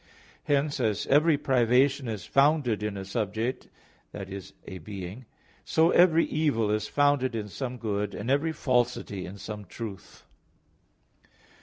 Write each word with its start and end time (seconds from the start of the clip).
Hence, 0.45 0.79
as 0.79 1.05
every 1.11 1.37
privation 1.37 2.07
is 2.07 2.25
founded 2.25 2.81
in 2.81 2.97
a 2.97 3.05
subject, 3.05 3.67
that 4.13 4.31
is 4.31 4.53
a 4.65 4.79
being, 4.79 5.27
so 5.63 5.91
every 5.91 6.25
evil 6.25 6.71
is 6.71 6.87
founded 6.87 7.35
in 7.35 7.47
some 7.49 7.77
good, 7.77 8.15
and 8.15 8.31
every 8.31 8.51
falsity 8.51 9.27
in 9.27 9.37
some 9.37 9.63
truth. 9.63 10.23